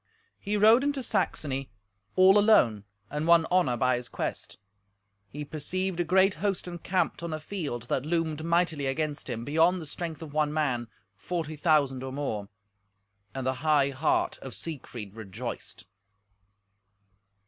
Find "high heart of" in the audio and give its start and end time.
13.61-14.55